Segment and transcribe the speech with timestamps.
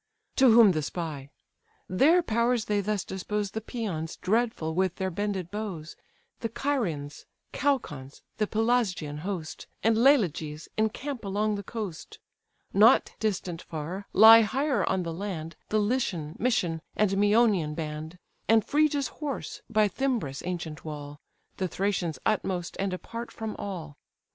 [0.37, 1.29] To whom the spy:
[1.87, 5.95] "Their powers they thus dispose The Paeons, dreadful with their bended bows,
[6.39, 12.17] The Carians, Caucons, the Pelasgian host, And Leleges, encamp along the coast.
[12.73, 18.17] Not distant far, lie higher on the land The Lycian, Mysian, and Mæonian band,
[18.49, 21.19] And Phrygia's horse, by Thymbras' ancient wall;
[21.57, 23.97] The Thracians utmost, and apart from all.